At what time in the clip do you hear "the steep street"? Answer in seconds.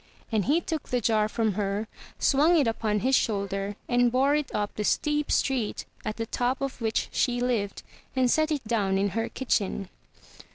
4.73-5.85